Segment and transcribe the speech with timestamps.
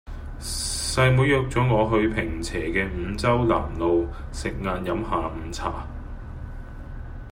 [0.39, 5.85] 細妹約左我去坪輋嘅五洲南路食晏飲下午茶